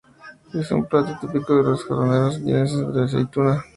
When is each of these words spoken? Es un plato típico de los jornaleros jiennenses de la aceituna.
Es 0.55 0.71
un 0.71 0.85
plato 0.87 1.15
típico 1.21 1.55
de 1.57 1.61
los 1.63 1.85
jornaleros 1.85 2.37
jiennenses 2.39 2.87
de 2.87 2.91
la 2.91 3.03
aceituna. 3.05 3.63